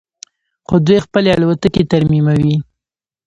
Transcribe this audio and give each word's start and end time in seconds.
خو 0.67 0.75
دوی 0.87 0.99
خپلې 1.05 1.29
الوتکې 1.35 1.83
ترمیموي. 1.91 2.55